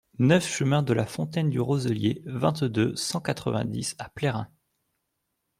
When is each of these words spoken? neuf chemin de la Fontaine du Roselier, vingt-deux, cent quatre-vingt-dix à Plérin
neuf 0.17 0.47
chemin 0.47 0.81
de 0.81 0.93
la 0.93 1.05
Fontaine 1.05 1.51
du 1.51 1.59
Roselier, 1.59 2.23
vingt-deux, 2.25 2.95
cent 2.95 3.19
quatre-vingt-dix 3.21 3.95
à 3.99 4.09
Plérin 4.09 4.47